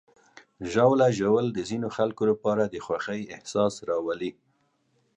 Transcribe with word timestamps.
ژاوله 0.71 1.07
ژوول 1.17 1.47
د 1.53 1.59
ځینو 1.69 1.87
خلکو 1.97 2.23
لپاره 2.31 2.63
د 2.67 2.75
خوښۍ 2.85 3.21
احساس 3.35 3.73
راولي. 3.89 4.31